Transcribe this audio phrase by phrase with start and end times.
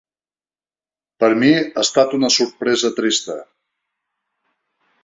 [1.23, 3.41] Per a mi ha estat una sorpresa trista.